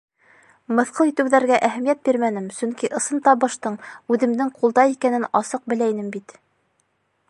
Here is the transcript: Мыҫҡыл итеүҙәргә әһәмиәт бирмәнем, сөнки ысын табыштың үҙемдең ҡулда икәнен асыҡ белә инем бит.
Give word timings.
Мыҫҡыл 0.77 1.09
итеүҙәргә 1.11 1.59
әһәмиәт 1.67 2.01
бирмәнем, 2.09 2.49
сөнки 2.61 2.91
ысын 3.01 3.23
табыштың 3.29 3.77
үҙемдең 4.15 4.53
ҡулда 4.61 4.89
икәнен 4.97 5.33
асыҡ 5.43 5.71
белә 5.75 5.95
инем 5.97 6.13
бит. 6.19 6.39